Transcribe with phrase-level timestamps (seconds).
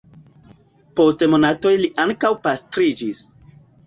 [0.99, 3.21] Post monatoj li ankaŭ pastriĝis.